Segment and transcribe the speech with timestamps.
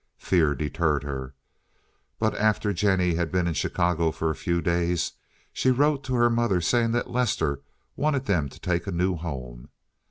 [0.17, 1.35] Fear deterred her.
[2.17, 5.11] But, after Jennie had been in Chicago for a few days,
[5.53, 7.61] she wrote to her mother saying that Lester
[7.95, 9.69] wanted them to take a new home.